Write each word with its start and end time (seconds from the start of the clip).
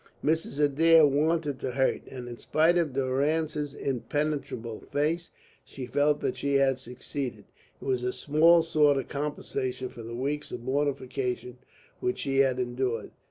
Mrs. 0.25 0.59
Adair 0.59 1.05
wanted 1.05 1.59
to 1.59 1.69
hurt, 1.73 2.01
and 2.07 2.27
in 2.27 2.39
spite 2.39 2.75
of 2.75 2.93
Durrance's 2.93 3.75
impenetrable 3.75 4.79
face, 4.91 5.29
she 5.63 5.85
felt 5.85 6.21
that 6.21 6.35
she 6.37 6.55
had 6.55 6.79
succeeded. 6.79 7.45
It 7.79 7.85
was 7.85 8.03
a 8.03 8.11
small 8.11 8.63
sort 8.63 8.97
of 8.97 9.07
compensation 9.09 9.89
for 9.89 10.01
the 10.01 10.15
weeks 10.15 10.51
of 10.51 10.63
mortification 10.63 11.59
which 11.99 12.17
she 12.17 12.39
had 12.39 12.59
endured. 12.59 13.11